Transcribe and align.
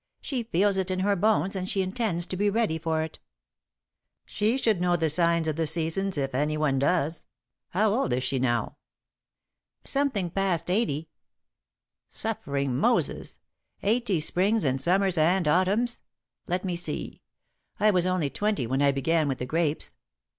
She 0.19 0.41
feels 0.41 0.77
it 0.77 0.89
in 0.89 1.01
her 1.01 1.15
bones 1.15 1.55
and 1.55 1.69
she 1.69 1.83
intends 1.83 2.25
to 2.25 2.35
be 2.35 2.49
ready 2.49 2.79
for 2.79 3.03
it." 3.03 3.19
"She 4.25 4.57
should 4.57 4.81
know 4.81 4.95
the 4.95 5.11
signs 5.11 5.47
of 5.47 5.57
the 5.57 5.67
seasons, 5.67 6.17
if 6.17 6.33
anyone 6.33 6.79
does. 6.79 7.27
How 7.69 7.93
old 7.93 8.11
is 8.11 8.23
she 8.23 8.39
now?" 8.39 8.77
"Something 9.83 10.31
past 10.31 10.71
eighty." 10.71 11.09
"Suffering 12.09 12.75
Moses! 12.77 13.37
Eighty 13.83 14.19
Springs 14.19 14.65
and 14.65 14.81
Summers 14.81 15.19
and 15.19 15.47
Autumns! 15.47 15.99
Let 16.47 16.65
me 16.65 16.75
see 16.75 17.21
I 17.79 17.91
was 17.91 18.07
only 18.07 18.31
twenty 18.31 18.65
when 18.65 18.81
I 18.81 18.91
began 18.91 19.27
with 19.27 19.37
the 19.37 19.45
grapes. 19.45 19.93